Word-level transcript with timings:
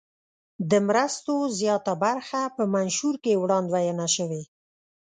د 0.71 0.73
مرستو 0.87 1.35
زیاته 1.59 1.93
برخه 2.03 2.41
په 2.55 2.63
منشور 2.75 3.15
کې 3.23 3.39
وړاندوینه 3.43 4.05
شوې. 4.15 4.43